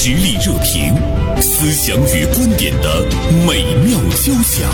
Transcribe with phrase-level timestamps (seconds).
[0.00, 0.94] 实力热评，
[1.42, 3.04] 思想与观点的
[3.44, 4.70] 美妙交响。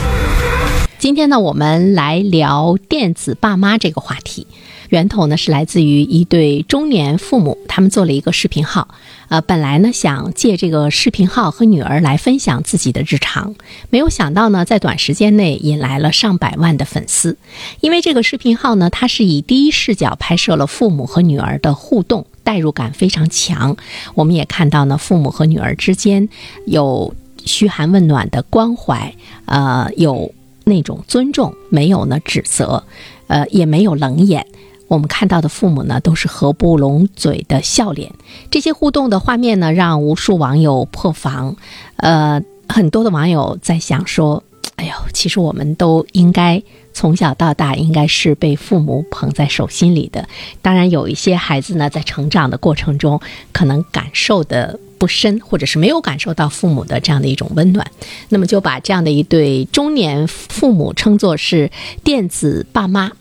[0.99, 4.47] 今天呢，我们来聊电子爸妈这个话题。
[4.91, 8.89] 源头呢是来自于一对中年父母，他们做了一个视频号。
[9.29, 13.55] 呃，本来呢想借这个视频号和女儿来分享自己的日常，
[13.89, 17.39] 没有想到呢，在短时间内引来了上百万的粉丝。
[17.81, 23.77] 因为这个视频号呢，它是以第一视角拍摄了父母和女儿的互动，代入感非常强。
[24.15, 26.29] 我们也看到呢，父母和女儿之间
[26.67, 27.13] 有
[27.45, 29.13] 嘘寒问暖的关怀，
[29.47, 30.33] 呃，有
[30.63, 32.85] 那种尊重，没有呢指责，
[33.27, 34.47] 呃，也没有冷眼。
[34.87, 38.13] 我们看到的父母呢，都是合不拢嘴的笑脸。
[38.51, 41.57] 这些互动的画面呢，让无数网友破防。
[41.97, 44.45] 呃，很多的网友在想说
[44.77, 46.63] ：“哎呦，其实我们都应该
[46.95, 50.27] 从小到大应该是被父母捧在手心里的。”
[50.63, 53.21] 当然，有一些孩子呢，在成长的过程中，
[53.53, 57.87] 可能感受的不深，或者是没有感受到父母的这样的一种温暖。
[58.31, 61.71] 那么，就把这样的一对中年父母称作是
[62.03, 63.13] 电子爸妈。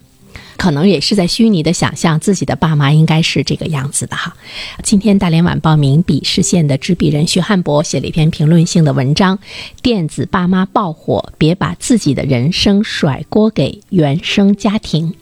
[0.64, 4.34] 可能也是在虚拟的想象自己的爸妈应该是这个样子的哈。
[4.82, 9.38] 今天大连晚报名笔视线的执笔人徐汉博写了一篇评论性的文章：
[9.82, 15.14] 电子爸妈爆火，别把自己的人生甩锅给原生家庭。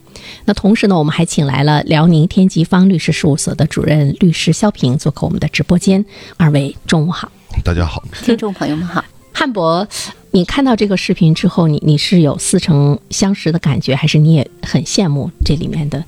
[0.46, 6.06] 那同时呢，我们还请来了辽宁天吉方律师事务所的主任律师肖平做客我们的直播间。
[6.38, 7.32] 二位中午好，
[7.64, 9.88] 大家好，听众朋友们好，汉博。
[10.34, 16.04] 你看到这个视频之后，你你是有似曾相识的感觉，还是你也很羡慕这里面的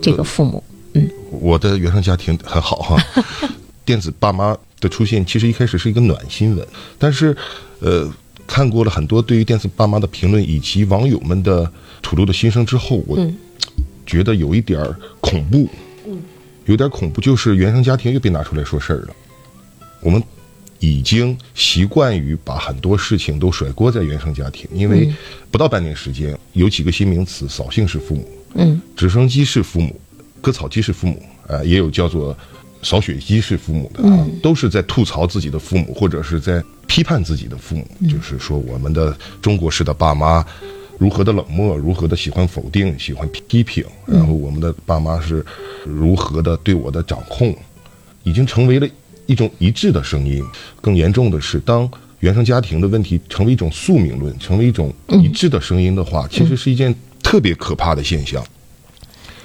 [0.00, 0.62] 这个父母？
[0.94, 2.96] 嗯，我的原生家庭很好哈。
[3.86, 6.66] 电子爸妈的出现，其实一开始是一个暖新闻，
[6.98, 7.36] 但是，
[7.78, 8.12] 呃，
[8.46, 13.16] 看过了很多对于电子爸妈的评论以及网友们的吐露的心声之后，我
[14.04, 15.68] 觉得有一点儿恐怖，
[16.06, 16.20] 嗯，
[16.66, 19.08] 有点恐怖，就是原生家庭又被拿出来说事儿了。
[20.00, 20.20] 我们。
[20.82, 25.08] 已经习惯于把很多事情都甩锅在原生家庭，因为
[25.48, 29.94] 不到半年时间，有几个新名词：扫兴式父母，嗯，直升机式父母，
[30.40, 32.36] 割草机式父母，呃，也有叫做
[32.82, 40.44] 扫雪机式父母的啊，都是在吐槽自己的父母，或者是在批判自己的父母，就是说我们的中国式的爸妈
[40.98, 45.46] 如何的冷漠，如何的喜欢否定，喜欢批评，然后我们的爸妈是
[45.84, 47.56] 如何的对我的掌控，
[48.24, 48.88] 已经成为了。
[49.26, 50.42] 一种一致的声音，
[50.80, 51.88] 更严重的是，当
[52.20, 58.44] 原生家庭的问题成为一种宿命论，成为一种一致的声音的话，其实是一件特别可怕的现象。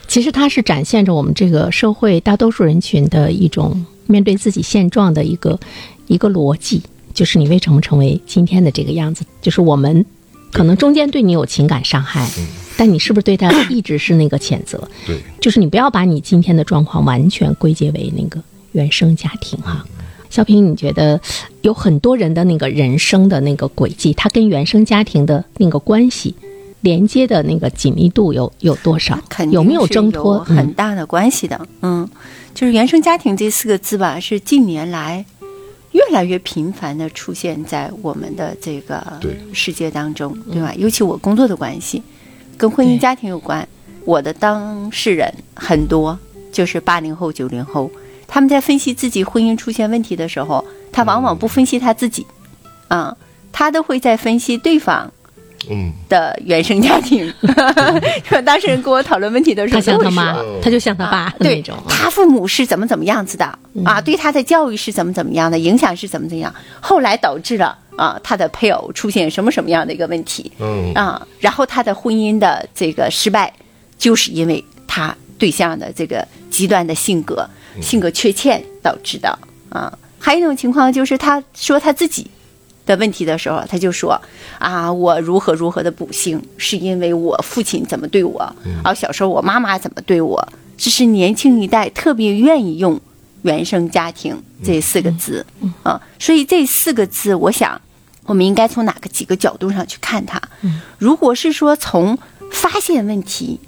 [0.07, 5.59] 其实它是展现着我们这个社会大多数人群的一种面对自己现状的一个
[6.07, 6.81] 一个逻辑，
[7.13, 9.25] 就是你为什么成为今天的这个样子？
[9.41, 10.05] 就是我们
[10.53, 12.29] 可能中间对你有情感伤害，
[12.77, 14.81] 但你是不是对他一直是那个谴责？
[15.05, 18.41] 对，就是你不要把你今天的状况完全归结为那个。
[18.73, 19.85] 原生家庭哈，
[20.29, 21.19] 小平，你觉得
[21.61, 26.35] 有很多人的那个人生的那个轨迹，他跟原生家庭的那个关系
[26.81, 29.17] 连接的那个紧密度有有多少？
[29.51, 30.39] 有没有挣脱？
[30.43, 31.67] 很大的关系的。
[31.81, 32.07] 嗯，
[32.53, 35.25] 就是原生家庭这四个字吧，是近年来
[35.91, 39.01] 越来越频繁的出现在我们的这个
[39.53, 40.73] 世界当中，对吧？
[40.77, 42.03] 尤其我工作的关系，
[42.57, 43.67] 跟婚姻家庭有关，
[44.05, 46.17] 我的当事人很多，
[46.51, 47.89] 就是八零后、九零后。
[48.27, 52.25] 他们在分析自己婚姻出现问题的时候，他往往不分析他自己，
[52.87, 53.15] 啊，
[53.51, 55.11] 他都会在分析对方，
[55.69, 57.33] 嗯的原生家庭。
[58.45, 61.75] 当事人跟我讨论问题的时候，他像他妈，他就像他爸那种。
[61.87, 63.45] 他父母是怎么怎么样子的
[63.85, 63.99] 啊？
[64.01, 65.57] 对他的教育是怎么怎么样的？
[65.57, 66.53] 影响是怎么怎么样？
[66.81, 70.51] 后来导致了啊，他的配偶出现什么什么样的一个问题？
[70.59, 73.51] 嗯啊，然后他的婚姻的这个失败，
[73.97, 77.47] 就是因为他对象的这个极端的性格。
[77.81, 79.37] 性格缺陷导致的。
[79.69, 82.25] 啊，还有一种情况就是他说他自己
[82.85, 84.19] 的问题的时候，他就说
[84.59, 88.39] 啊，我如何如何的不幸，是因为我父亲怎么对我，
[88.83, 92.99] 啊，小时候我妈妈怎么对我，这是年轻一代特别愿意用
[93.41, 95.45] 原生家庭这四个字。
[95.83, 97.79] 啊，所以这四个字，我想
[98.23, 100.41] 我们应该从哪个几个角度上去看它？
[100.97, 102.17] 如果是说从
[102.51, 103.59] 发现问题。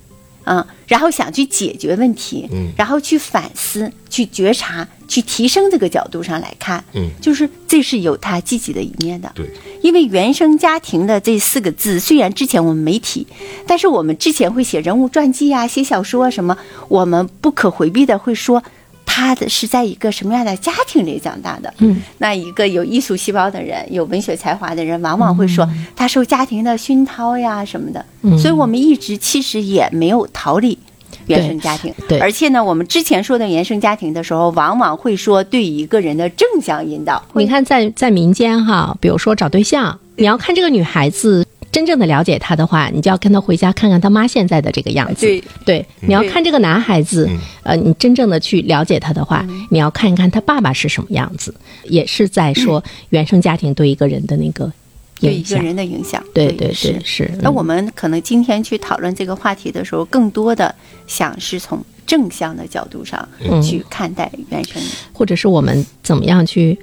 [0.50, 9.48] 嗯，然后想去解决问题，嗯，然后去反思、去觉察、去提升这个角度上来看，嗯，就是这是有它积极的一面的，对。
[9.82, 13.28] 因为原生家庭的这四个字，虽然之前我们没提，
[13.68, 16.58] 但是我们之前会写人物传记啊、写小说啊什么，
[16.88, 18.64] 我们不可回避的会说。
[19.12, 21.74] 他的是在一个什么样的家庭里长大的？
[21.80, 28.06] 嗯，那一个有艺术细胞的人，有文学才华的人，往往会说他受家庭的熏陶呀什么的。
[28.22, 30.78] 嗯，所以我们一直其实也没有逃离
[31.26, 31.92] 原生家庭。
[32.08, 37.22] 对，而且呢，我们之前说的原生家庭的时候，往往会说对一个人的正向引导。
[37.34, 41.46] 你看，在在民间哈，比如说找对象，你要看这个女孩子。
[41.72, 45.26] 真正的了解他的话，你就要跟他回家看看他妈现在的这个样子。
[45.26, 47.30] 对，对，你要看这个男孩子，
[47.64, 54.72] 呃，你真正的去了解他的话，你要看一看他爸爸是什么样子，也是在说原生家庭对一个人的那个
[55.20, 56.24] 对一个人的影响。
[56.34, 57.32] 对对对，是。
[57.42, 60.74] 那我们可能今天去讨论这个话题的时候，更多的
[61.06, 63.30] 想是从正向的角度上
[63.62, 64.82] 去看待原生，
[65.14, 66.78] 或者是我们怎么样去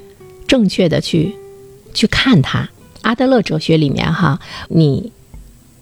[0.47, 1.35] 正确的去
[1.93, 2.69] 去看他。
[3.07, 5.13] 阿德勒哲学里面哈，你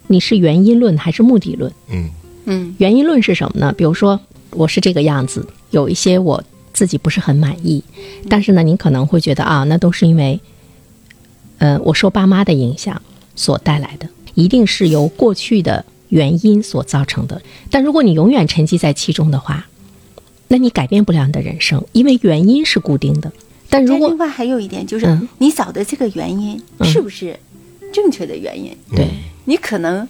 [0.05, 1.71] 你是原因论还是目的论？
[1.89, 2.09] 嗯
[2.45, 3.73] 嗯，原因论是什么呢？
[3.75, 4.19] 比如说
[4.51, 7.83] 我是这个样子，有一些我自己不是很满意，
[8.29, 10.39] 但是呢，你可能会觉得啊，那都是因为，
[11.57, 13.01] 呃，我受爸妈的影响
[13.35, 17.41] 所带来的，一定是由过去的原因所造成的。
[17.71, 19.65] 但如果你永远沉寂在其中的话，
[20.47, 23.31] 那你改变不了你的人生，因为原因是固定的。
[23.77, 27.37] 但如果另外还有一点就是，你找的这个原因是不是
[27.91, 28.75] 正确的原因？
[28.95, 29.07] 对，
[29.45, 30.07] 你可能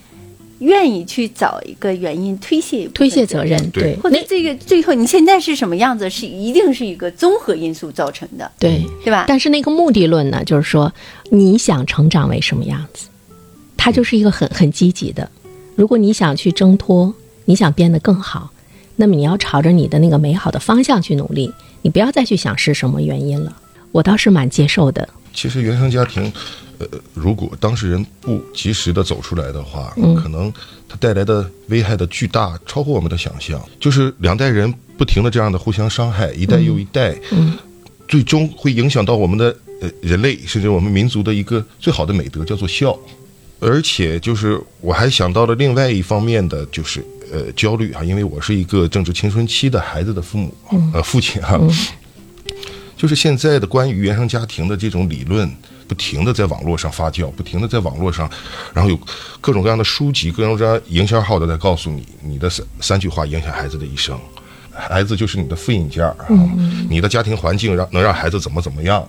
[0.60, 9.26] 愿意去找一个原因推卸推卸责任，对，或者这个最后你现在是什么样子，是一定是一个综合因素造成的，对对吧？
[9.28, 10.94] 但是那个目的论呢，就是说
[11.30, 13.08] 你想成长为什么样子，
[13.76, 15.30] 它就是一个很很积极的。
[15.76, 17.14] 如果你想去挣脱，
[17.44, 18.50] 你想变得更好，
[18.96, 21.52] 那么你要朝着你的那个美好的方向去努力。
[21.86, 23.56] 你不要再去想是什么原因了，
[23.92, 25.08] 我倒是蛮接受的。
[25.36, 26.34] 其实原生家庭，
[26.80, 30.52] 呃，如果当事人不及时的走出来的话，可能
[30.90, 33.64] 它带来的危害的巨大超乎我们的想象。
[33.80, 37.16] 就是两代人不停的这样的互相伤害，一代又一代，
[38.08, 42.98] 最终会影响到我们的呃人类，甚至我们民族的一个最好的美德，叫做孝。
[43.60, 47.06] 而且就是我还想到了另外一方面的，就是。
[47.36, 50.56] 呃，焦虑啊，因为我是一个正值青春期的孩子的父母，
[50.94, 51.60] 呃，父亲啊，
[52.96, 55.50] 就是现在的关于原生家庭的这种理论，
[55.86, 58.30] 不停的在网络上发酵，不停的在网络上，
[58.74, 58.98] 然后有
[59.42, 64.18] 各种各样的书籍，各种各样营销号的在告诉你，你的三三句话影响孩子的一生，
[64.72, 66.16] 孩子就是你的复印件啊，
[66.90, 69.06] 你的家庭环境让能让孩子怎么怎么样，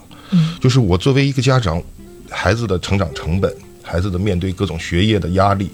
[0.61, 1.81] 就是我作为一个家长，
[2.29, 5.71] 孩子的成长成本，孩子的面对各种学业的压力。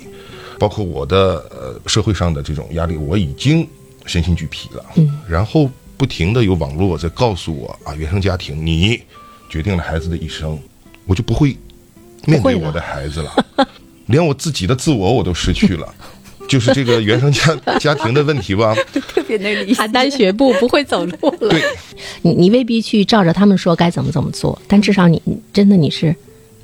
[0.59, 3.67] 包括我的呃社会上的这种压力，我已经
[4.07, 4.85] 身心俱疲了。
[4.97, 9.01] 嗯，然后不停的有网络在告诉我啊，原生家庭你
[9.49, 10.59] 决定了孩子的一生，
[11.07, 11.57] 我就不会
[12.27, 13.47] 面对我的孩子了，
[14.07, 15.95] 连我自己的自我我都失去了，
[16.49, 18.75] 就是这个原生家家庭的问题吧。
[18.93, 21.51] 特别能理解，邯郸学步不会走路了。
[21.51, 21.63] 对，
[22.23, 25.21] 你你未必去照着他们说该怎么怎么做，但至少你
[25.53, 26.15] 真的你是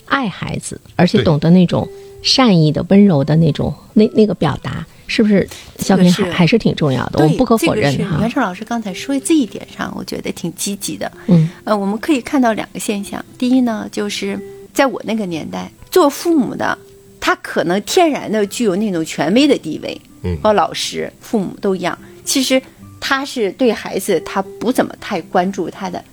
[0.07, 1.89] 爱孩子，而且懂得那种。
[2.23, 5.49] 善意的、温柔的那种，那那个表达，是不是
[5.79, 7.25] 小平还还是挺重要的？
[7.25, 8.19] 我不可否认哈。
[8.21, 11.11] 袁成老师刚才说这一点上，我觉得挺积极的。
[11.27, 13.25] 嗯，呃，我们可以看到两个现象。
[13.39, 14.39] 第一呢，就是
[14.73, 16.77] 在我那个年代，做父母的，
[17.21, 21.97] 他可能天然的具有那种权威的地位，嗯，和老师、父母都一样。
[22.25, 22.61] 其实
[23.01, 26.05] 他是对孩子，他不怎么太关注他的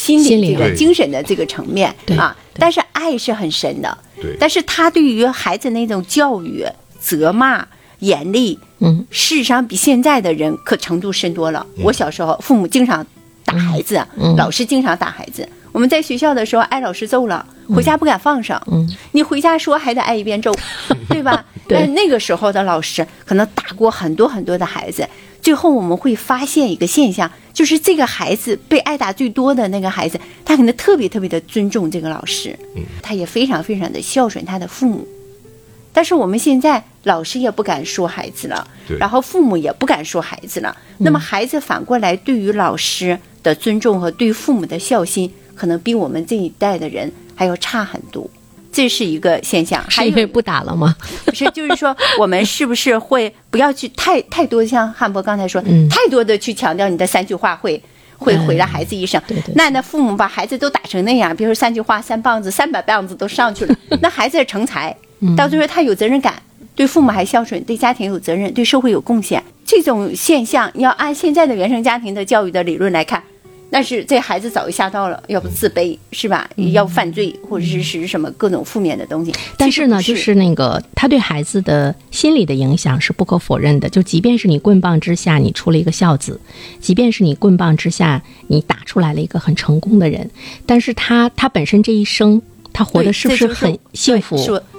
[0.00, 3.98] 心理这个精神的这个层面啊，但是爱是很深的。
[4.38, 6.64] 但是他对于孩子那种教育、
[6.98, 7.66] 责骂、
[8.00, 11.66] 严厉，嗯，事实上比现在的人可程度深多了。
[11.82, 13.06] 我小时候，父母经常
[13.44, 14.02] 打孩子，
[14.36, 15.46] 老师经常打孩子。
[15.72, 18.60] 我们在学校的时候挨老师揍了，回家不敢放上。
[18.70, 20.52] 嗯，你回家说还得挨一遍揍，
[21.08, 21.44] 对吧？
[21.68, 25.06] 但那个时候的老师可能打过很多很多的孩子。
[25.40, 32.54] 最后我们会发现一个现象，就是这个孩子被挨打最多的那个孩子，他可能特别特别的尊重这个老师，
[33.00, 35.06] 他也非常非常的孝顺他的父母。
[35.92, 38.68] 但是我们现在老师也不敢说孩子了，
[38.98, 48.28] 然后父母也不敢说孩子了，那么孩子反过来对于老师的尊重和对父母的孝心，可能比我们这一代的人还要差很多。
[48.72, 50.94] 这是一个现象，是因为不打了吗？
[51.24, 57.82] 不是， 就是说我们是不是会不要去太太多，像汉博刚才说，太多的去强调你的三句话会
[58.16, 59.20] 会毁了孩子一生。
[59.26, 59.52] 对对。
[59.56, 64.96] 那那父母把孩子都打成那样，比如说三句话、三棒子、三百棒子都上去了， 那孩子成才，
[65.36, 66.40] 到最后他有责任感，
[66.76, 69.42] 对父母还孝顺，对家庭有责任，对社会有贡献。
[69.64, 73.20] 这种现象要按现在的原生家庭的教育的理论来看。
[73.70, 76.48] 但是这孩子早就吓到了，要不自卑是吧？
[76.72, 79.32] 要犯罪或者是是什么各种负面的东西。
[79.56, 83.88] 但是呢，就是那个他对孩子的心理的影响是不可否认的。
[83.88, 86.40] 就即便是你棍棒之下你出了一个孝子，
[86.80, 90.30] 即便是你棍棒之下你打出来了一个很成功的人，
[90.66, 92.42] 但是他他本身这一生。
[92.72, 94.36] 他活的是不是很幸福？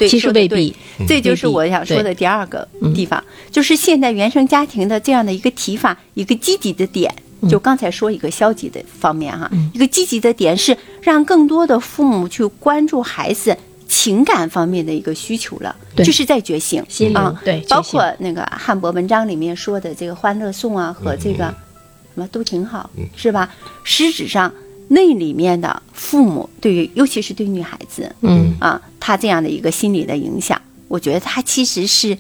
[0.08, 0.74] 其实未必。
[1.06, 3.22] 这就是我想说的第二个地方，
[3.52, 7.14] 就是现在原生家庭的这样的一个提法，一个积极的点。
[7.50, 13.58] 就刚才说一个消极的方面哈，一个积极的点是让更多的父母去关注孩子
[13.88, 16.84] 情感方面的一个需求了，就是在觉醒
[17.14, 23.54] 啊，对，包括那个汉博文章里面说的这个《欢乐颂》啊和这个什么都挺好，是吧？
[23.84, 24.54] 实质上
[24.88, 28.56] 那里面的父母对于，尤其是对女孩子，嗯。
[28.60, 32.18] 啊，他这样的一个心理的影响，我觉得她其实是。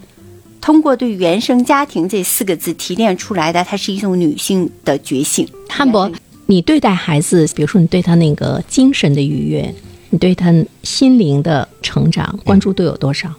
[0.62, 5.46] 通过对“原生家庭”这四个字提炼出来的，它是一种女性的觉醒。
[5.68, 6.10] 汉博，
[6.46, 9.74] 你对待孩子，比如说你对他那个精神的愉悦，
[10.12, 10.53] 你对他
[10.84, 13.34] 心灵的成长关注度有多少？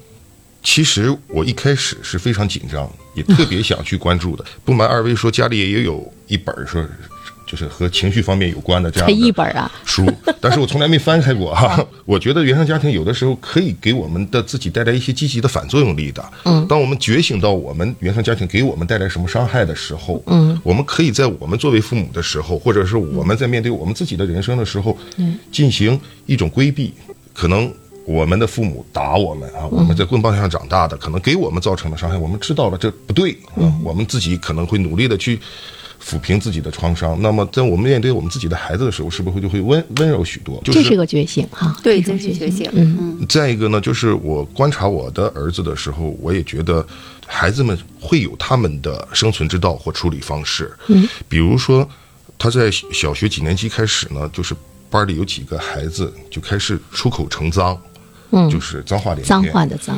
[0.64, 4.44] 其实我一开始是非常紧张，也特别想去关注的。
[4.64, 6.84] 不瞒二位说，家里也有一本说。
[7.52, 11.86] 就是和情绪方面有关的这样的一本啊书，但是我从来没翻开过哈。
[12.06, 16.24] 我觉得原生家庭有的时候可以给我们的自己带来一些积极的反作用力的。
[16.44, 26.94] 嗯，当我们觉醒到我们原生家庭给我们带来什么伤害的时候，嗯，我们可以在我们作为父母的时候，或者是我们在面对我们自己的人生的时候，嗯，进行一种规避。
[27.34, 27.70] 可能
[28.06, 35.38] 我们的父母打我们啊，我们在棍棒上长大的，可能给我们造成的伤害，我们知道了这不对啊，我们自己可能会努力的去。
[36.04, 40.60] 抚平自己的创伤，那么在我们面对我们自己的孩子的时候，是不是就会温温柔许多？
[40.64, 42.68] 这是个觉醒哈，对，这是觉醒。
[42.72, 43.26] 嗯嗯。
[43.28, 46.84] 再一个呢，就是我观察我的儿子的时候，我也觉得
[47.26, 50.72] 孩子们会有他们的生存之道或处理方式。
[50.88, 51.08] 嗯。
[51.28, 51.88] 比如说，
[52.36, 54.56] 他在小学几年级开始呢，就是
[54.90, 57.80] 班里有几个孩子就开始出口成脏，
[58.32, 59.96] 嗯，就是脏话连脏话的脏。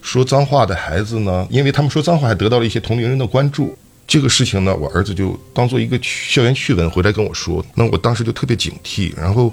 [0.00, 3.76] 说脏话的孩子呢，因为他们说脏话，还得到了一些同龄人的关注。
[4.06, 9.12] 这个事情呢，我儿子就当做一个校园趣闻回来跟我说，那我当时就特别警惕。
[9.16, 9.52] 然后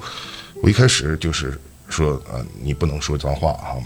[0.62, 3.78] 我一开始就是说，呃，你不能说脏话哈。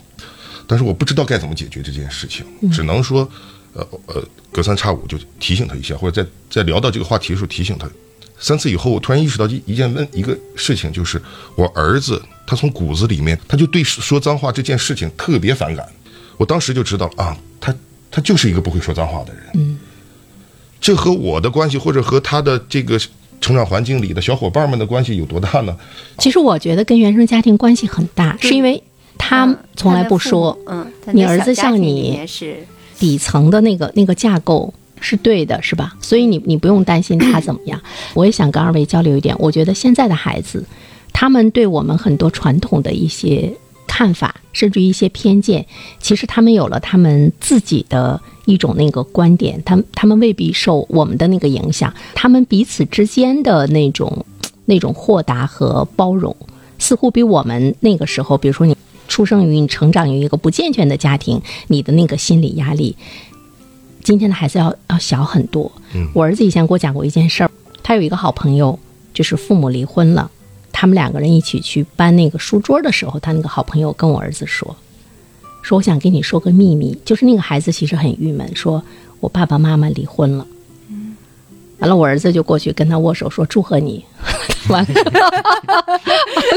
[0.66, 3.30] 但是我不知道该怎么解决这件事情，只能说，
[3.74, 7.88] 呃呃，隔三差五就提醒他一下，或者在在聊到这个话题的时候提醒他。
[8.40, 11.22] 三次以后，我突然意识到一一件问一个事情，就是
[11.56, 15.88] 我儿子他从骨子里面他就对说脏话这件事情特别反感。
[16.38, 17.76] 我当时就知道啊，他
[18.10, 19.44] 他就是一个不会说脏话的人。
[19.54, 19.73] 嗯。
[20.84, 23.00] 这和我的关系，或者和他的这个
[23.40, 25.74] 成长环境里的小伙伴们的关系有多大呢？
[26.18, 28.84] 其实我觉得跟原生家庭关系很大，是因为
[29.18, 30.60] 他从来不说。
[30.66, 32.58] 嗯，你儿子像你是
[33.00, 35.96] 底层的那个那个架构是对的，是吧？
[36.02, 37.82] 所以你你不用担心他怎么样。
[38.14, 40.62] 我也想跟二位交流一点，我觉得现在的孩子，
[41.14, 43.50] 他们对我们很多传统的一些
[43.94, 45.68] 看法，甚至一些偏见，
[46.00, 48.20] 其实他们有了他们自己的。
[48.46, 54.26] 一种那个观点，他们他们未必受我们的那个影响，他们彼此之间的那种
[54.68, 56.36] 那种豁达和包容，
[56.78, 58.76] 似乎比我们那个时候，比如说你
[59.08, 62.98] 出生于你成长于一个不健全的家庭，你的那个心理压力，
[64.04, 65.72] 今天的孩子要要小很多。
[66.14, 68.78] 我儿子以前给我讲过一件事儿，他有一个好朋友，
[69.14, 70.30] 就是父母离婚了，
[70.84, 74.76] 他们两个人一起去搬那个书桌的时候，他那个好朋友跟我儿子说。
[75.62, 78.84] 说我想跟你说个秘密，就是那个孩子其实很郁闷，说
[79.22, 80.46] 我爸爸妈妈离婚了。
[81.78, 84.04] 完了，我儿子就过去跟他握手，说祝贺你。
[84.68, 84.90] 完了，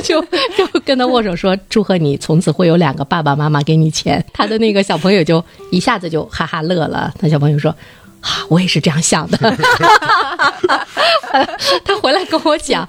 [0.03, 4.27] 就就跟他握手说祝贺你，从此会有两个爸爸妈妈给你钱。
[4.33, 7.15] 他的那个小朋友就一下子就哈哈乐了。
[7.17, 7.73] 他小朋友说，
[8.49, 9.39] 我也是这样想的。
[11.85, 12.89] 他回来跟我讲。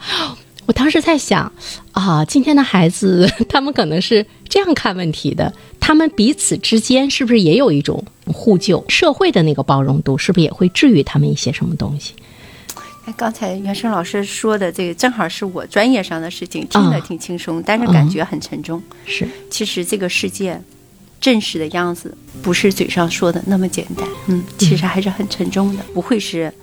[0.67, 1.51] 我当时在想，
[1.93, 8.83] 啊，今天的孩子 他们可能是这样看问题的，他们彼此之间是不是也有一种互救？
[8.89, 12.13] 社会的那个包容度是不是也会治愈他们一些什么东西？
[13.05, 18.83] 哎，刚才袁生老师说的这个正好是我专业上的事情，听得挺轻松，但是感觉很沉重。
[19.05, 20.61] 是，其实这个世界
[21.21, 26.53] 真实的样子不是嘴上说的那么简单，嗯，其实还是很沉重的，不会是。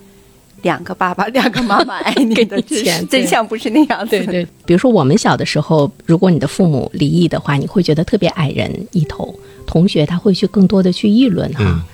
[0.64, 4.11] 两个爸爸， 两个妈妈爱你的钱，真相不是那样子。
[4.11, 9.33] 对对，比如说我们小的时候，如果你的父母离异的话，你会觉得特别矮人一头，
[9.66, 11.85] 同学他会去更多的去议论哈。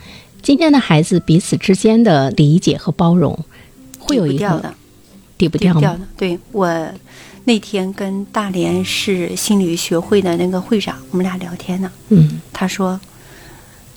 [0.40, 3.38] 今天的孩子彼此之间的理解和包容，
[3.98, 4.74] 会有一个
[5.36, 6.00] 抵不掉的。
[6.16, 6.66] 对我
[7.44, 11.90] 那天跟大连市心理学会的那个会长，我们俩聊天呢。
[12.08, 12.98] 嗯，他说，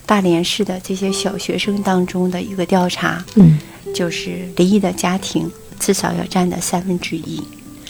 [0.06, 3.60] 大连市的这些小学生当中的一个调查，嗯。
[3.94, 5.50] 就是离异的家庭
[5.80, 7.42] 至少要占的三分之一，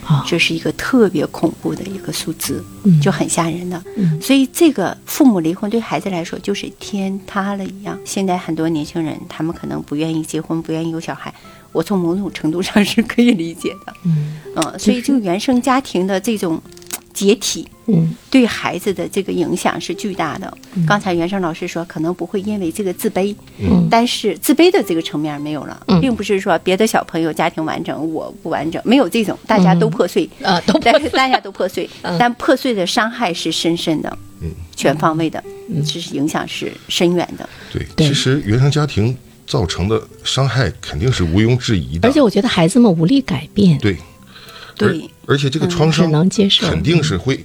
[0.05, 2.63] 啊，这是一个特别恐怖的一个数字，
[3.01, 3.81] 就很吓人的。
[4.21, 7.99] 所以这个父母离婚对孩子来说就是天塌了一样。
[8.03, 11.33] 现在很多年轻人他们可能不愿意结婚，不愿意有小孩，
[11.71, 13.93] 我从某种程度上是可以理解的。
[14.03, 16.61] 嗯，嗯，所以就原生家庭的这种
[17.13, 20.51] 解体，嗯，对孩子的这个影响是巨大的。
[20.87, 23.87] 刚才袁生老师说，可能不会因为这个自卑，嗯。
[23.91, 26.01] 但是自卑的这个层面没有了，嗯。
[26.01, 32.17] 并不是说别的小朋友家庭完整，我不完整，没有这种，大家都破碎，呃，都 但是大家都破碎， 嗯。
[32.19, 35.43] 但破碎的伤害是深深的，嗯，全方位的，
[35.85, 37.47] 其实影响是深远的。
[37.71, 38.07] 对，对。
[38.07, 39.15] 其实原生家庭
[39.45, 43.97] 造成的伤害肯定是毋庸置疑的，而且我觉得孩子们无力改变，对，
[44.87, 47.43] 对而而且这个创伤能接受肯定是会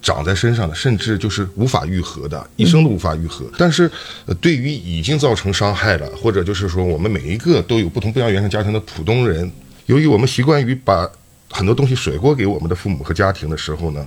[0.00, 3.44] 长在身上的，甚至就是无法愈合的，一生都无法愈合。
[3.58, 3.90] 但是，
[4.24, 9.50] 呃，对于已经造成伤害了，或者就是说我们每一个都有不同不一样原生家庭的普通人，
[9.86, 11.10] 由于我们习惯于把
[11.50, 14.06] 很多东西甩锅给我们的父母和家庭的时候呢，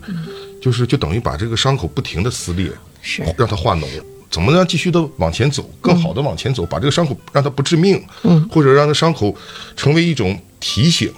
[0.61, 3.85] 就是就等于把这个伤口不停的撕裂，是让它化脓。
[4.31, 9.35] 怎么样继续的往前走，更好的往前走，把这个伤口让它不致命，嗯，或者让这伤口
[9.75, 11.11] 成为一种提醒，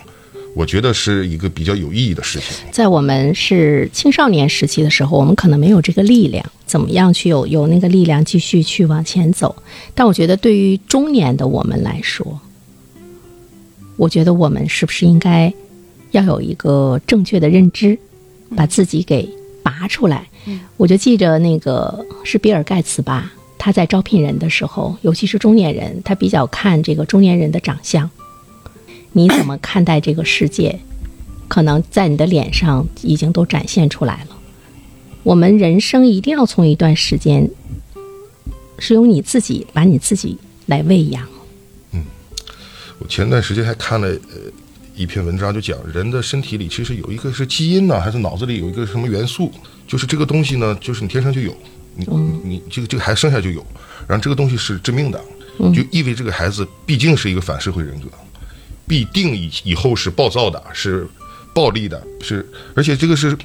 [0.53, 2.67] 我觉得是一个比较有意义的事情。
[2.71, 9.55] 在我们是青少年时期的时候，我们可能没有这个力量，怎么样去有有那个力量继续去往前走？
[9.95, 12.39] 但我觉得对于中年的我们来说，
[13.95, 15.53] 我觉得我们是不是应该
[16.11, 17.97] 要有一个正确的认知，
[18.55, 19.29] 把自己给
[19.63, 20.27] 拔出来？
[20.75, 28.09] 我就记着那个是比尔盖茨吧，他在招聘人的时候，尤其是中年人，他比较看这个中年人的长相。
[29.13, 30.79] 你怎么看待这个世界？
[31.47, 34.37] 可能在你的脸上已经都展现出来了。
[35.23, 37.49] 我们人生一定要从一段时间，
[38.79, 40.37] 是由你自己把你自己
[40.67, 41.27] 来喂养。
[41.91, 42.01] 嗯
[42.99, 44.49] 我前段时间还看了呃
[44.95, 49.51] 一篇文章，就讲人的身体里其实有一个是基因呢，还是脑子里有一个什么元素，
[49.85, 51.53] 就是这个东西呢，就是你天生就有，
[51.95, 53.65] 你你你这个这个孩子生下就有，
[54.07, 55.21] 然后这个东西是致命的，
[55.75, 58.07] 就意味着这个孩子毕竟是一个反社会人格，
[58.91, 61.07] 必定以以后是暴躁的，是
[61.53, 62.45] 暴力的，是
[62.75, 63.37] 而且这个是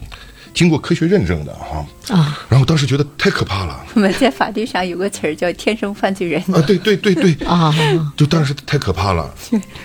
[0.52, 1.86] 经过科学认证的哈。
[2.08, 6.60] 啊，然后当时觉得太可怕了我们在法律上有个词儿叫“天生犯罪人啊！
[6.62, 7.72] 对对对对， 啊
[8.16, 9.32] 就当时太可怕了。”，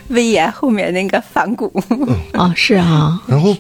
[0.10, 1.72] 威严后面那个反骨。
[2.34, 3.56] 啊，是啊，然后，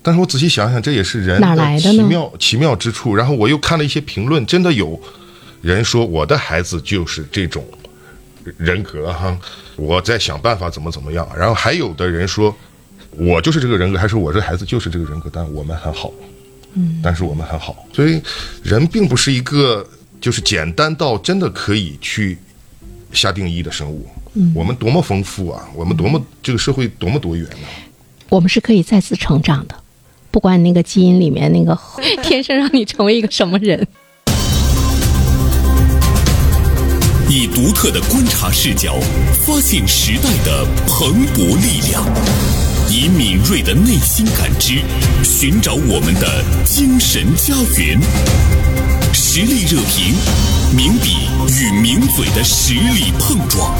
[0.00, 3.14] 但是我仔细想想，这也是人哪来的呢奇妙奇妙之处。
[3.14, 4.98] 然后我又看了一些评论，真的有
[5.60, 7.62] 人说我的孩子就是这种
[8.56, 9.38] 人格哈，
[9.78, 11.26] 我在想办法怎么怎么样。
[11.34, 12.54] 然后还有的人说
[13.16, 16.12] 我就是这个人格，还是我这孩子就是这个人格，但我们很好，
[16.74, 17.86] 嗯，但是我们很好。
[17.92, 18.20] 所以
[18.62, 19.88] 人并不是一个
[20.20, 22.36] 就是简单到真的可以去
[23.12, 24.06] 下定义的生物。
[24.34, 25.66] 嗯，我们多么丰富啊！
[25.74, 27.66] 我们多么这个社会多么多元啊、
[28.28, 29.74] 我们是可以再次成长的，
[30.30, 31.76] 不管那个基因里面那个
[32.22, 33.88] 天生让你成为一个什么人。
[37.58, 38.94] 独特的观察视角，
[39.44, 42.04] 发现时代的蓬勃力量；
[42.88, 44.80] 以敏锐的内心感知，
[45.24, 48.00] 寻找我们的精神家园。
[49.12, 50.14] 实力热评，
[50.72, 51.26] 名笔
[51.60, 53.74] 与名嘴的实力碰撞。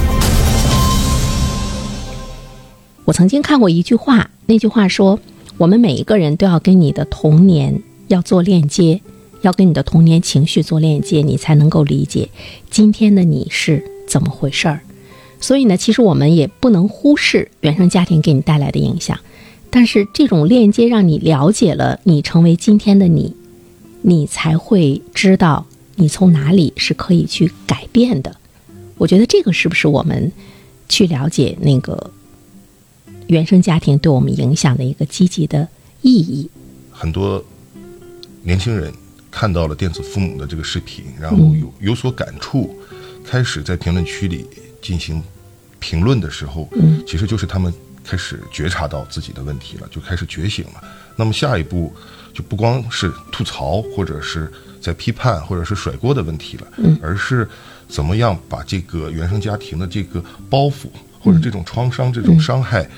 [3.04, 5.20] 我曾经看过一句话，那句话说
[5.56, 9.00] ：“我们每一个人都要跟你的童年要做链接，
[9.42, 12.28] 要跟你的童年情绪做链接，你才能够理解
[12.70, 14.80] 今天的你是怎么回事儿。”
[15.40, 19.20] 所以呢，其实我们也不能忽视原生家庭给你带来的影响，
[19.70, 23.34] 但是这种链接让你了解了你成为今天的你，
[24.02, 28.36] 你才会知道你从哪里是可以去改变的。
[28.96, 30.32] 我觉得这个是不是我们
[30.88, 32.10] 去了解那个
[33.28, 35.68] 原生家庭对我们影响的一个积极的
[36.02, 36.50] 意义？
[36.90, 37.44] 很多
[38.42, 38.92] 年轻人
[39.30, 42.78] 看到了电子父母的这个视频，然后有有所感触，
[43.24, 44.46] 开始在评论区里
[44.80, 45.22] 进行
[45.78, 50.82] 评论的时候，嗯，其实就是他们开始觉察到自己的问题了，就开始觉醒了。
[51.14, 51.92] 那么下一步
[52.32, 57.48] 就不光是吐槽，或者是在批判，或者是甩锅的问题了，嗯，而是
[57.88, 60.86] 怎么样把这个原生家庭的这个包袱
[61.20, 62.88] 或者这种创伤、这种伤害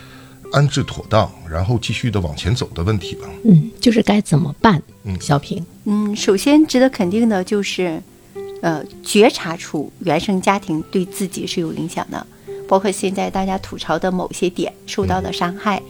[0.53, 3.29] 安置妥当，然后继续的往前走的问题吧。
[3.45, 4.83] 嗯，就是该怎么办？
[5.05, 5.17] 嗯。
[5.21, 8.03] 小平，嗯，首先值得肯定的就是，
[8.61, 12.27] 呃，觉察出原生家庭对自己是有影响的，
[12.69, 15.81] 包括现在大家吐槽的某些点受到的伤害，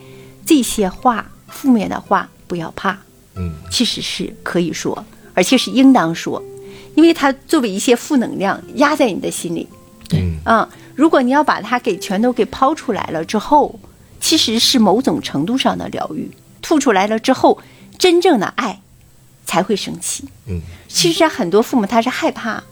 [0.44, 2.98] 这些话负面的话不要怕，
[3.36, 6.42] 嗯，其实是可以说，而且是应当说，
[6.94, 9.66] 因为它作为一些负能量压在你的心里，
[10.12, 13.78] 嗯嗯，如果你要把它给全都给抛出来了之后，
[14.20, 16.30] 其实是某种程度上的疗愈。
[16.62, 17.59] 吐出来了之后，
[17.98, 18.80] 真正的爱
[19.46, 20.24] 才会升起。
[20.46, 22.62] 嗯，其实很多父母他是害怕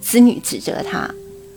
[0.00, 1.10] 子女指责他，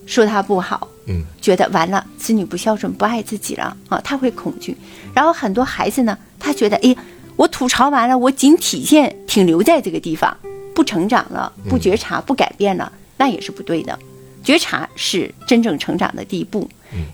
[0.07, 4.75] 说他不好，嗯，觉得完了子女不孝顺不爱自己了啊，他会恐惧。
[5.13, 6.95] 然后很多孩子呢，他觉得哎，
[7.35, 10.35] 我吐槽完了，我仅体现停留在这个地方，
[10.73, 13.99] 不成长了，不觉察，不改变了，那也是不对的。
[14.43, 16.67] 觉察是真正成长的第一步。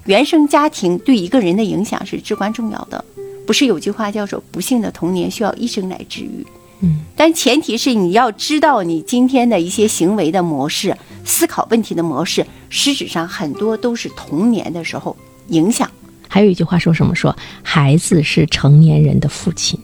[0.06, 3.04] 原生家庭对一个人的影响是至关重要的。
[3.46, 6.46] 不是有句话叫做“不幸的童年需要一生来治愈”。
[6.82, 15.16] 嗯，但前提是你要知道，你今天的一些行为的模式、思考问题的模式，实质上很多都是童年的时候
[15.48, 15.90] 影响。
[16.28, 17.16] 还有一句话说什么？
[17.16, 19.80] 说孩子是成年人的父亲，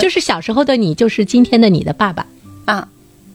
[0.00, 2.24] 就是小时候的你，就是今天的你的爸爸。
[2.64, 2.88] 啊，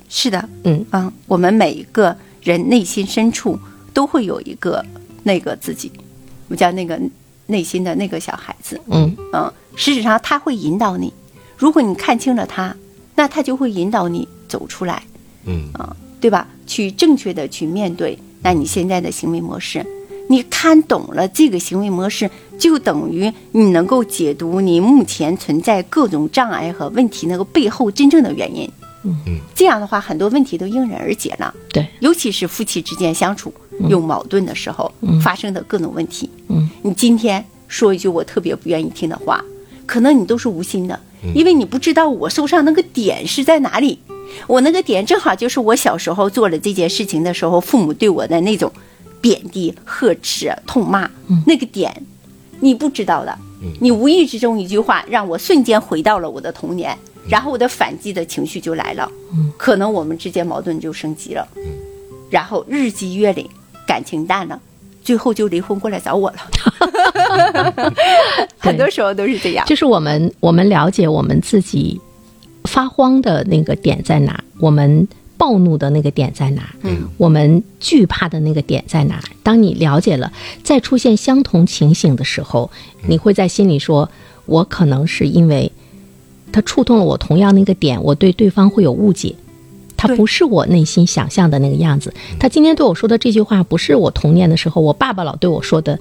[0.09, 3.59] 是的，嗯啊，我们每一个人内心深处
[3.93, 4.83] 都会有一个
[5.27, 5.91] 那个自己，
[6.47, 6.97] 我们叫那个
[7.47, 8.79] 内心的那个小孩子。
[8.89, 11.13] 嗯嗯，实质上他会引导你，
[11.57, 12.73] 如果你看清了他，
[13.13, 15.03] 那他就会引导你走出来，
[15.45, 16.47] 嗯啊，对吧？
[16.65, 19.85] 去正确的去面对，那你现在的行为模式，
[20.29, 28.69] 你看懂了这个行为模式，就等于你能够解读你目前存在各种障碍和问题那个背后真正的原因。
[29.25, 29.39] 嗯。
[29.55, 31.53] 这样的话，很多问题都迎刃而解了。
[31.69, 33.53] 对，尤其是夫妻之间相处
[33.89, 34.91] 有矛盾的时候，
[35.21, 36.29] 发生的各种问题。
[36.49, 39.43] 嗯，你今天说一句我特别不愿意听的话，
[39.85, 40.99] 可能你都是无心的，
[41.33, 43.99] 因为你不知道我受伤那个点是在哪里。
[44.45, 48.71] 我那个点正好就是我小时候做了这件事情的时候，父母对我的那种
[49.21, 51.09] 贬低、呵斥、痛骂，
[51.45, 52.03] 那个点
[52.59, 53.37] 你不知道的。
[53.79, 56.95] 你无意之中一句话，让我瞬间回到了我的童年，
[57.29, 59.11] 然后我的反击的情绪就来了，
[59.57, 61.47] 可能我们之间矛盾就升级了，
[62.29, 63.45] 然后日积月累，
[63.85, 64.59] 感情淡了，
[65.03, 66.37] 最后就离婚过来找我了。
[68.57, 69.65] 很多时候都是这样。
[69.65, 71.99] 就是我们我们了解我们自己
[72.63, 79.21] 发慌的那个点在哪，我们暴怒的那个点在哪，嗯，我们惧怕的那个点在哪。
[79.43, 80.31] 当你了解了，
[80.63, 82.71] 再出现相同情形的时候，
[83.05, 84.09] 你会在心里说
[84.45, 85.71] ：“我可能是因为
[86.57, 89.35] 他触动了我同样那个点，我对对方会有误解。”
[89.95, 92.11] 他不是我内心想象的那个样子。
[92.39, 95.99] 他今天对我说的这句话，不是我童年的时候我爸爸老对我说的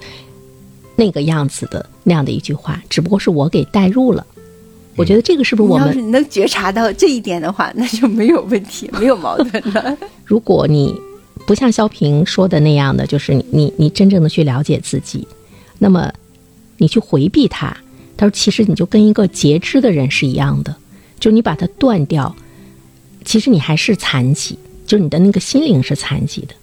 [0.95, 4.27] 那个样子的那样的一句话，只不过是我给带入了。
[4.97, 9.95] 我觉得这个是不是我们要是能觉察到这一点的话，那就没有问题，没有矛盾了。
[10.25, 10.95] 如果你
[11.47, 15.29] 不像肖平说的那样的，就是你你你真正的去了解自己，
[15.79, 16.11] 那么
[16.79, 17.75] 你去回避它，
[18.17, 20.75] 他说其实你就跟一个截肢的人是一样的，
[21.21, 22.35] 就你把它断掉，
[23.25, 26.55] 其实你还是残疾，就是你的那个心灵是残疾的。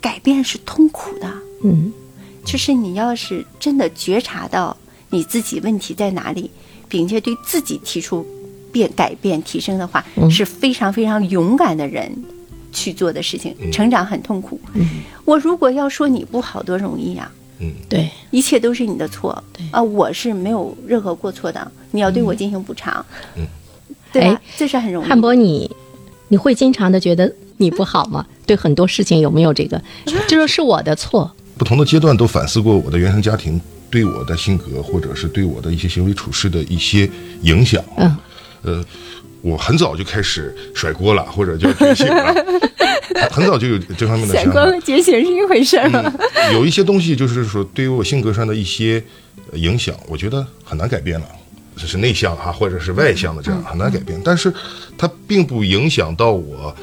[0.00, 1.92] 改变是痛苦的，嗯
[2.44, 4.74] 就是你要是真的觉察到
[5.10, 6.50] 你自己问题在哪里，
[6.88, 8.26] 并且对自己提出
[8.72, 12.10] 变改变提升的话，是非常非常勇敢的人
[12.72, 13.54] 去做的事情。
[13.70, 14.58] 成长很痛苦。
[15.26, 19.82] 我如果要说你不好，多容易呀、嗯，对，一切都是你的错对啊！
[19.82, 23.04] 我是没有任何过错的，你要对我进行补偿，
[23.36, 23.46] 嗯
[24.12, 24.36] 对？
[24.56, 25.08] 这是很容易。
[25.08, 25.70] 汉博你
[26.28, 28.26] 你会经常的觉得你不好吗？
[28.46, 29.80] 对很多事情有没有这个，
[30.26, 31.30] 就说是我的错？
[31.56, 37.08] 不同的阶段都反思过我的原生家庭对我的性格，或者是对我的一些行为处事的一些
[37.42, 37.84] 影响。
[37.98, 38.16] 嗯，
[38.62, 38.84] 呃，
[39.42, 42.34] 我很早就开始甩锅了，或者叫觉醒了，
[43.30, 44.64] 很早就有这方面的闪想法。
[44.64, 46.12] 光觉醒是一回事儿吗？
[46.52, 49.02] 有一些东西就是说对于我性格上的一些
[49.52, 51.26] 呃影响，我觉得很难改变了。
[51.76, 54.52] 这是内向哈，或者是外向的这样很难改变，但是
[54.98, 56.74] 它并不影响到我，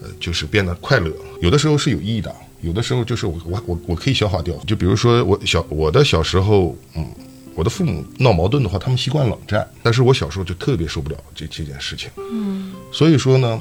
[0.00, 1.10] 呃，就是变得快乐。
[1.40, 4.54] 有的时候是有意义的，有的时候就是我我我我可以消化掉。
[4.64, 7.04] 就比如说我小我的小时候，嗯，
[7.54, 12.10] 我的父母闹矛盾的话，他们习惯冷战，但是我小时候就特别受不了这这件事情。
[12.16, 13.60] 嗯，所以说呢，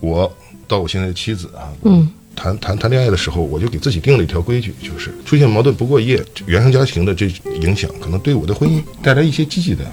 [0.00, 0.32] 我
[0.66, 2.10] 到我现在的妻子啊，嗯。
[2.34, 7.26] 谈谈谈恋爱的时候，我就给自己定了一条规矩，就是出现矛盾不过夜，原生家庭的这
[7.60, 9.84] 影响可能对我的婚姻带来一些积极的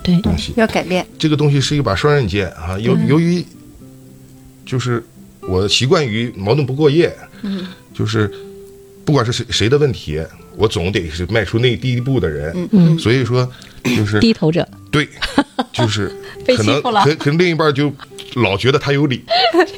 [0.00, 0.52] 对，东西。
[0.54, 1.04] 要改变。
[1.18, 3.44] 这个东西是一把双刃剑啊，由由于
[4.64, 5.04] 就是
[5.40, 8.32] 我习惯于矛盾不过夜，嗯，就是
[9.04, 10.24] 不管是谁谁的问题，
[10.56, 13.50] 我总得是迈出那第一步的人，嗯，所以说
[13.84, 14.66] 就是低头者。
[14.90, 15.08] 对，
[15.72, 16.12] 就是
[16.56, 17.90] 可能可可能另一半就
[18.34, 19.22] 老觉得他有理，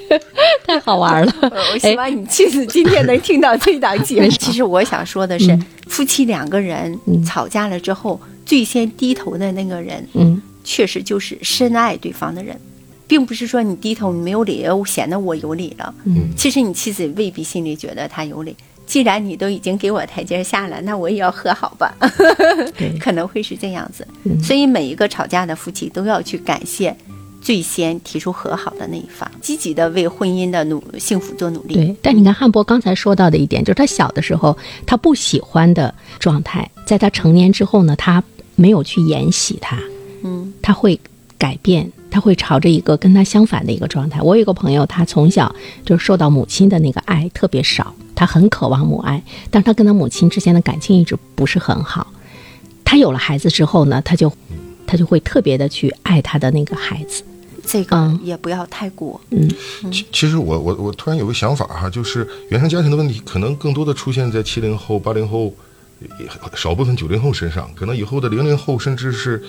[0.66, 1.32] 太好玩了。
[1.72, 4.28] 我希望你妻子今天能听到这档节目。
[4.38, 5.56] 其实我想说的是，
[5.86, 12.58] 夫妻两个人吵架了之后，最先低头的那个人，嗯，确实就是深爱对方的人，
[13.06, 15.94] 并不是说你低头你没有理，显得我有理了。
[16.04, 18.56] 嗯，其实你妻子未必心里觉得他有理。
[18.86, 21.94] 既然你都已经给我台阶下了，那我也要和好吧。
[22.76, 24.06] 对 可能会是这样子。
[24.42, 26.94] 所以每一个吵架的夫妻都要去感谢
[27.40, 31.74] 最先提出和好的那一方，积极的为婚姻的努幸福做努力。
[31.74, 38.22] 对，但你看汉博刚才说到的一点，就是他小的时候他不喜欢的状态，在他成年之后呢，他
[38.54, 39.78] 没有去沿袭他，
[40.22, 40.98] 嗯，他会
[41.36, 44.22] 改变，他会朝着一个跟他相反的一个状态。
[44.22, 45.52] 我有一个朋友，他从小
[45.84, 52.06] 就受到母亲的那个爱特别少，他很渴望母爱，但是他跟他母亲之间的感情一直不是很好。
[52.84, 54.32] 他有了孩子之后呢，他就
[54.86, 57.24] 他就会特别的去爱他的那个孩子。
[57.66, 59.20] 这个嗯也不要太过。
[59.30, 59.50] 嗯
[59.90, 65.52] 其其实我我我突然有个想法哈，就是原生家庭的问题可能更多的出现在七零后、八零后，
[66.20, 69.42] 也少部分九零后身上，可能以后的零零后甚至是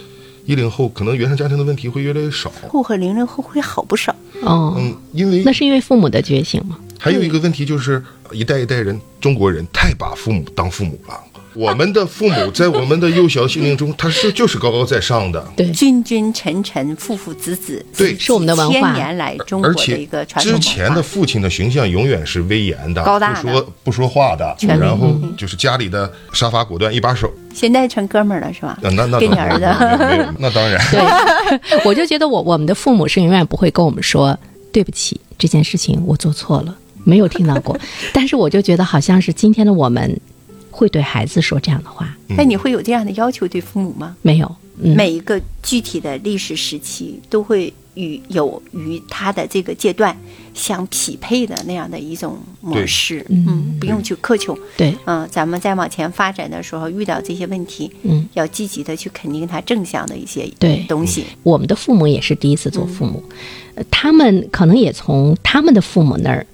[0.45, 2.51] 一零后，可能原生家庭的问题会越来越少。
[2.69, 4.15] 后和零零后会好不少。
[4.41, 6.77] 哦，嗯，因为那是因为父母的觉醒吗？
[6.99, 11.19] 还有一个问题就是，一代一代人，中国人太把父母当父母了。
[11.55, 21.01] 我们的父母在我们的幼小心灵中，他是就是高高在上的，对，君君臣臣，父父子子，对是我们的文化千年来中国的而且一个传统之前的。
[21.05, 27.31] 父亲的形象永远是威严的、高大的不说不说话的，然后就是家里的杀伐果断一把手。
[27.53, 28.77] 现在成哥们儿了是吧？
[28.81, 29.65] 那那那跟你儿子，
[30.39, 30.77] 那当然。
[30.91, 34.37] 对，我就觉得我我们的父母是永远不会跟我们说
[34.73, 37.79] 对不起，这件事情我做错了，没有听到过。
[38.11, 40.19] 但是我就觉得好像是今天的我们
[40.75, 44.17] 会对孩子说这样的话，那你会有这样的要求对父母吗？
[44.21, 50.13] 没有，嗯，每一个具体的历史时期都会与有与他的这个阶段
[50.53, 63.23] 相匹配的那样的一种模式，嗯，不用去苛求，对，嗯，咱们在往前发展的时候遇到这些问题，嗯，要积极的去肯定他正向的一些对东西，我们的父母也是第一次做父母，
[63.75, 66.45] 呃他们可能也从他们的父母那儿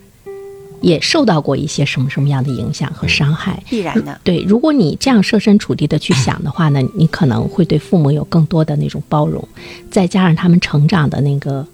[0.82, 3.62] 也受到过一些什么什么样的影响和伤害。
[3.70, 4.20] 必然的。
[4.24, 9.48] 对，如果你这样设身处地的去想的话呢，你可能会对父母有更多的那种包容，
[9.90, 11.66] 再加上他们成长的那个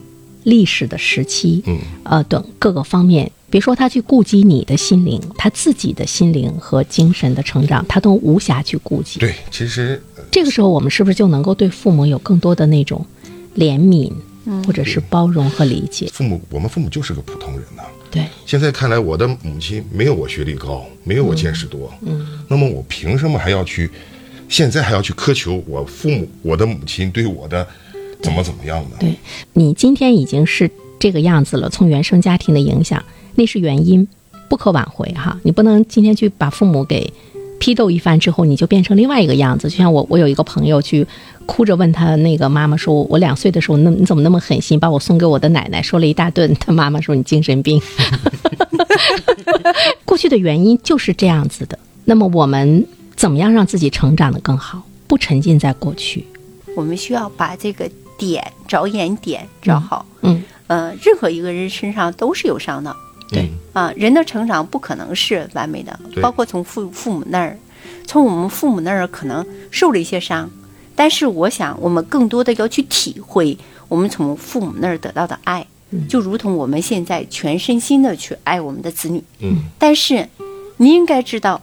[0.43, 9.19] 历史的时期，嗯，呃等各个方面，别说他去顾及你的心灵，他自己的心灵和精神的成长，他都无暇去顾及。
[9.19, 13.05] 对，其实呃这个时候，我们是不是就能够对父母有更多的那种
[13.55, 14.11] 怜悯，
[14.65, 16.09] 或者是包容和理解？
[16.13, 23.89] 父母，我们父母就是个普通人呐、对，现在看来，我的母亲没有我学历高，没有我见识多，嗯，那么我凭什么还要去，
[24.47, 27.67] 现在还要去苛求我父母、我的母亲对我的
[28.21, 28.97] 怎么怎么样呢？
[28.99, 29.13] 对
[29.53, 33.03] 你今天已经是这个样子了，从原生家庭的影响，
[33.35, 34.07] 那是原因，
[34.49, 35.37] 不可挽回哈。
[35.43, 37.11] 你不能今天去把父母给
[37.59, 39.69] 批斗一番之后，你就变成另外一个样子。
[39.69, 41.05] 就像我，我有一个朋友去
[41.45, 47.81] 哭着问他那个妈妈说：“我两岁的时候，那你怎么那么狠心，把我送给我的奶奶？”说了一大顿，他妈妈说：“你精神病。”
[50.05, 51.77] 过去的原因就是这样子的。
[52.05, 54.81] 那么我们怎么样让自己成长的更好？
[55.07, 56.25] 不沉浸在过去。
[56.75, 60.05] 我们需要把这个点着眼点找好。
[60.21, 62.95] 嗯，呃，任何一个人身上都是有伤的。
[63.29, 67.55] 对，啊，人的成长不可能是完美的，包括从父父母那儿，
[68.07, 70.49] 从我们父母那儿可能受了一些伤，
[70.95, 73.55] 但是我想我们更多的要去体会
[73.87, 75.67] 我们从父母那儿得到的爱，
[76.09, 79.23] 就如同我们现在全身心的去爱我们的子女。
[79.41, 80.27] 嗯，但是
[80.77, 81.61] 你应该知道，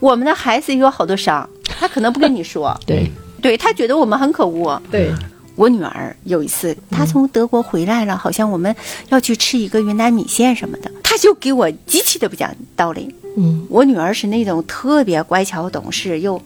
[0.00, 3.08] 我们的孩子也有好多伤，他可能不跟你说， 对。
[3.40, 4.80] 对他觉得我们很可恶。
[4.88, 5.12] 对，
[5.54, 8.74] 我女儿有一次，她从德国回来了，好像我们
[9.10, 13.14] 要去吃一个云南米线什么的，她就给我极其的不讲道理。
[13.36, 16.40] 嗯我女儿是那种特别乖巧懂事，又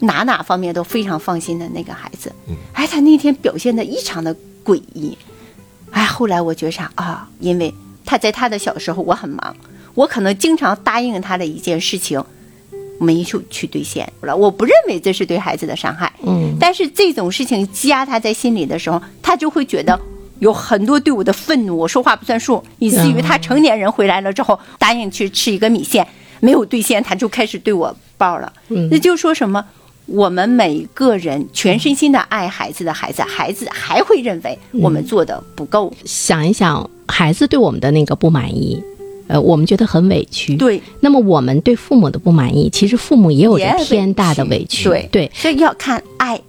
[0.00, 2.32] 哪哪方面都非常放心的那个孩子。
[2.72, 5.16] 哎，她那天表现的异常的诡异。
[5.90, 7.72] 哎，后来我觉察啊，因为
[8.04, 9.56] 她在她的小时候，我很忙，
[9.94, 12.24] 我可能经常答应她的一件事情，
[13.00, 14.36] 没有去兑现了。
[14.36, 16.12] 我不认为这是对孩子的伤害。
[16.22, 19.98] 嗯，但是这种事情积压他在心里的时候，他就会觉得
[20.38, 26.06] 有很多对我的愤怒，我说话不算数，以至于他成年人回来了之后，答应去吃一个米线，
[26.40, 28.52] 没有兑现，他就开始对我爆了。
[28.90, 29.64] 那就说什么？
[30.06, 35.92] 我们每个人全身心的爱孩子的孩子，孩子还会认为我们做的不够。
[36.04, 38.82] 想一想，孩子对我们的那个不满意，
[39.30, 40.56] 呃，我们觉得很委屈。。
[40.56, 44.84] 对，那么我们对父母的不满意，其实父母也有着天大的屈委屈。
[44.88, 46.40] 对对所以要看爱，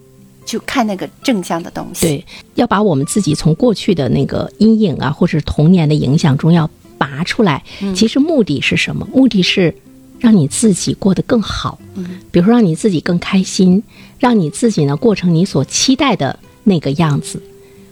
[0.43, 2.07] 就看那个正向的东西。
[2.07, 6.67] 对，要把我们自己从过去的那个阴影啊，或者是童年的影响中要
[6.97, 7.63] 拔出来。
[7.93, 9.07] 其实目的是什么？
[9.13, 9.75] 目的是
[10.17, 11.77] 让你自己过得更好。
[11.93, 13.83] 嗯，比如说让你自己更开心，
[14.17, 17.39] 让你自己呢过成你所期待的那个样子。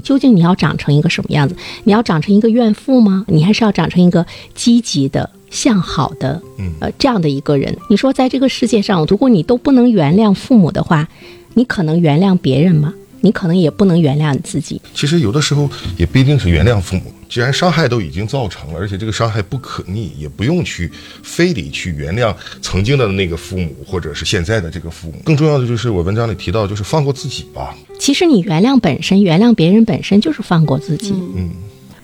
[0.03, 1.55] 究竟你要长成一个什么样子？
[1.83, 3.25] 你要长成一个怨妇吗？
[3.27, 7.75] 你还是要长成一个积极的、向好的，嗯呃，这样的一个人？
[7.89, 11.07] 你说在这个世界上，如果你都不能原谅父母的话，
[11.53, 12.93] 你可能原谅别人吗？
[13.21, 14.81] 你可能也不能原谅你自己。
[14.93, 20.91] 其实有的时候也不一定是原谅父母，既然伤害都已经造成了，而且这个伤害不可逆，也不用去
[21.23, 25.21] 非得去原谅曾经的那个父母，或者是现在的这个父母。
[25.25, 27.75] 更重要的就是我文章里提到，就是放过自己吧。
[27.99, 31.11] 其实你原谅本身，原谅别人本身就是放过自己。
[31.35, 31.49] 嗯，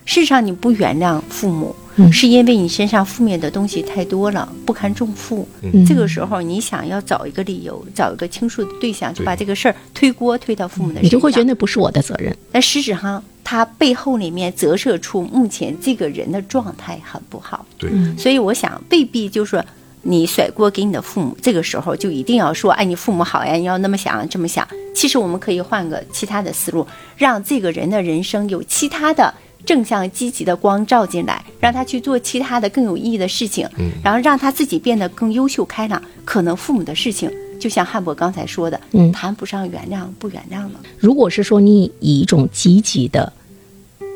[0.04, 5.46] 事实上，你不原谅父母，嗯是因为你身上负面的东西太多了，不堪重负。
[5.62, 12.36] 嗯这个时候，你想要找一个理由，找一个倾诉的对象，就把这个事儿推锅推到父母的身上，你就会觉得那不是我的责任。
[12.52, 17.64] 但实质上，它背后里面折射出目前这个人的状态很不好。
[17.78, 19.64] 对，所以我想，未必就是说
[20.02, 24.66] 你甩锅给你的父母，这个时候就一定要说，哎，你父母好呀，你要那么想这么想。
[24.94, 29.32] 其实我们可以换个其他的思路，让这个人的人生有其他的
[29.64, 33.68] 正向积极的光照进来，让他去做其他的更有意义的事情，
[34.02, 36.00] 然后让他自己变得更优秀开朗。
[36.24, 40.80] 可能父母的事情，就像汉博刚才说的，嗯谈不上原谅不原谅了。
[40.98, 43.32] 如果是说你以一种积极的、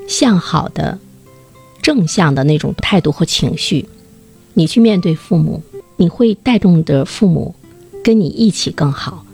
[0.09, 0.99] 向好的、
[1.81, 3.89] 正向的那种态度和情绪，
[4.55, 5.63] 你去面对父母，
[5.97, 7.55] 你会带动着父母
[8.05, 9.25] 跟你一起更好。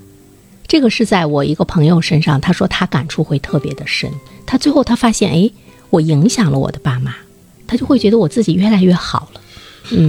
[0.67, 4.11] 这个是在我一个朋友身上，他说他感触会特别的深。
[4.45, 5.51] 他最后他发现，哎，
[5.91, 7.15] 我影响了我的爸妈，
[7.67, 9.41] 他就会觉得我自己越来越好了。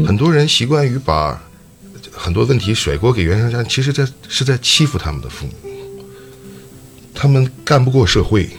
[0.05, 1.41] 很多人习惯于把
[2.11, 5.53] 很多问题甩锅给原生家庭，其实这是在欺负他们的父母。
[7.13, 8.49] 他们干不过社会，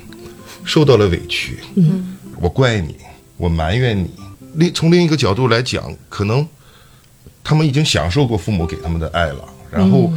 [0.65, 2.97] 受到了委屈，嗯，我怪你，
[3.37, 4.11] 我埋怨你。
[4.55, 6.47] 另从另一个角度来讲，可能
[7.45, 10.13] 他们已经享受过父母给他们的爱了，然后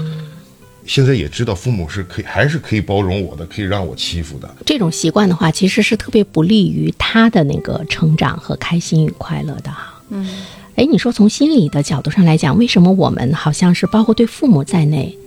[0.86, 4.50] 现在也知道父母是可以，还是可以包容我的，可以让我欺负的。
[4.66, 10.02] 这种习惯的话，其实是特别不利于他的那个成长和开心与快乐的哈。
[10.10, 10.28] 嗯，
[10.76, 15.18] 哎，你说从心理的角度上来讲，为什么我们好像是包括对父母在内，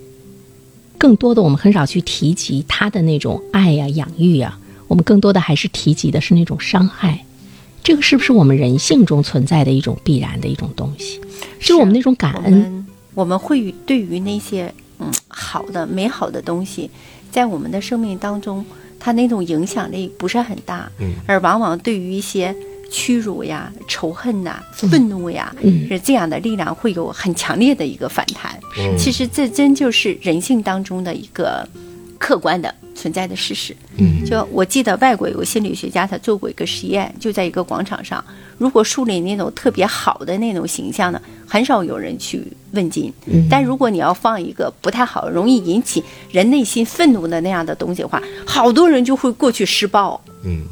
[0.99, 7.25] 更多的我们很少去提及他的那种爱呀、养育呀，我们更多的还是提及的是那种伤害。
[7.83, 11.21] 这个是不是我们人性中存在的一种必然的一种东西？
[11.61, 12.45] 就是我们那种感恩。
[12.45, 16.91] 我们我们会与对于那些嗯好的美好的东西，
[17.31, 18.65] 在我们的生命当中，
[18.99, 21.15] 它那种影响力不是很大，嗯。
[21.27, 22.55] 而往往对于一些
[22.91, 25.89] 屈辱呀、仇恨呐、愤怒呀，嗯。
[25.89, 28.59] 是这样的力量会有很强烈的一个反弹。
[28.79, 28.97] 嗯。
[28.97, 31.67] 其实这真就是人性当中的一个
[32.25, 33.77] 客观的存在的事实。
[33.99, 38.25] 嗯就我记得外国有个心理学家，他做过一个实验，就在一个广场上，
[38.57, 43.13] 如果树立那种特别好的那种形象呢，很少有人去问津。
[43.51, 50.19] 但如果你要放一个不太好、容易引起人内心愤怒的那样的东西的话，好多人就会过去施暴。
[50.45, 50.65] 嗯，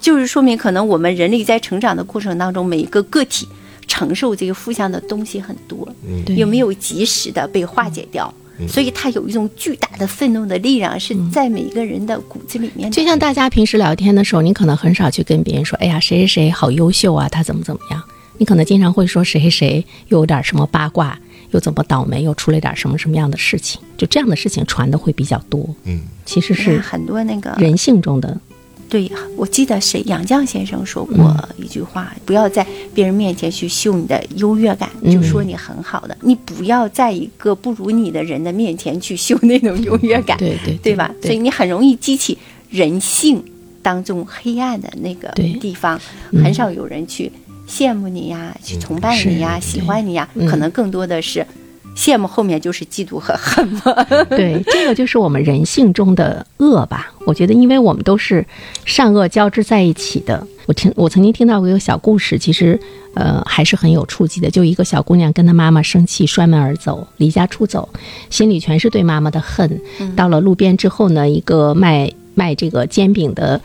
[0.00, 3.46] 就是说明可能我们人类在成长的过程当中，每一个个体
[3.86, 5.88] 承受这个负向的东西很多，
[6.26, 8.34] 对有没有及时的被化解掉？
[8.66, 12.94] 所以他有一种巨大的愤怒的力量，是在每一个人的骨子里面的。
[12.96, 18.02] 就像大家平时聊天的时候，你可能很少去跟别人说：“哎呀，谁谁谁好优秀啊，他怎么怎么样。”
[18.40, 21.18] 你可能经常会说谁谁谁又有点什么八卦，
[21.50, 23.80] 又怎么倒霉，又出了点什么什么样的事情。
[23.96, 25.68] 就这样的事情传的会比较多。
[25.84, 28.40] 嗯，其实是 很多那个人性中的
[28.88, 41.14] 对，我记得谁杨绛先生说过一句话：不要在别人面前去秀你的优越感，就说你很好的，你不要在一个不如你的人的面前去秀那种优越感，对对对吧？
[41.22, 42.38] 所以你很容易激起
[42.70, 43.42] 人性
[43.82, 45.28] 当中黑暗的那个
[45.60, 46.00] 地方，
[46.32, 47.30] 很少有人去
[47.68, 50.46] 羡慕你呀，去崇拜你呀，喜欢你呀，嗯。
[50.46, 51.46] 可能更多的是
[51.98, 54.04] 羡慕，后面就是嫉妒和恨嘛。
[54.30, 57.12] 对，这个就是我们人性中的恶吧。
[57.26, 58.46] 我觉得，因为我们都是
[58.84, 60.46] 善恶交织在一起的。
[60.66, 62.78] 我听我曾经听到过一个小故事，其实
[63.14, 64.48] 呃还是很有触及的。
[64.48, 67.88] 就一个小姑娘跟她妈妈生气，摔门而走，离家出走，
[68.30, 69.80] 心里全是对妈妈的恨。
[70.14, 73.60] 到了路边之后呢，一个卖卖这个煎饼的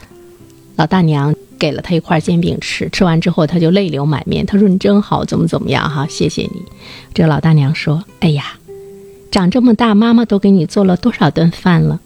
[0.76, 6.62] 老大娘给了他一块煎饼吃，吃完之后他就泪流满面，他说：“你真好，怎么怎么样哈，谢谢你。”
[7.16, 8.44] 这个老大娘说：“哎呀。”
[9.32, 12.02] 长这么大，妈妈都给你做了多少顿饭了？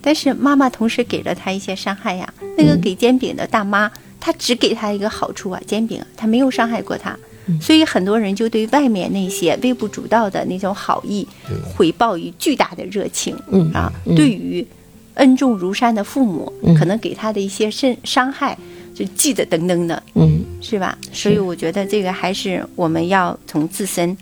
[0.00, 2.32] 但是妈妈同时给了他一些伤害呀。
[2.56, 7.14] 那个给煎饼的大妈，她只给他一个好处啊，煎饼，她没有伤害过他。
[7.60, 11.28] 所以很多人就对外面那些微不足道的那种好意，
[11.76, 13.36] 回报以巨大的热情。
[13.52, 14.66] 嗯啊，嗯对于
[15.14, 18.58] 恩重如山的父母，嗯可能给他的一些伤伤害，
[18.96, 20.96] 就记得噔噔的，嗯，是吧？
[21.12, 24.16] 所以我觉得这个还是我们要从自身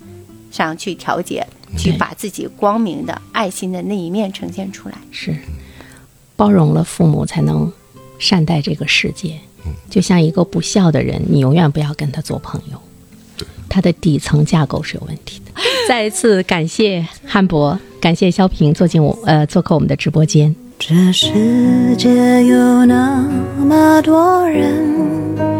[0.51, 1.47] 上去调节，
[1.77, 4.95] 去把自己光明的、爱心的那一面呈现出来。
[5.11, 5.33] 是
[6.35, 7.71] 包容了父母，才能
[8.19, 9.39] 善待这个世界。
[9.89, 12.77] 就像一个不孝的人，你永远不要跟他做朋友，
[13.69, 15.51] 他的底层架构是有问题的。
[15.87, 20.53] 再一次感谢汉博，感谢肖平坐进我呃做客我们的直播间。
[20.77, 23.21] 这世界有那
[23.57, 25.54] 么多人。